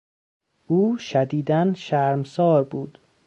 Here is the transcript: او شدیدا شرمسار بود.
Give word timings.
او 0.67 0.97
شدیدا 0.97 1.73
شرمسار 1.73 2.63
بود. 2.63 2.97